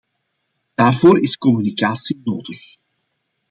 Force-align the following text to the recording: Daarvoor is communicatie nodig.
Daarvoor 0.75 1.19
is 1.21 1.37
communicatie 1.37 2.21
nodig. 2.23 2.75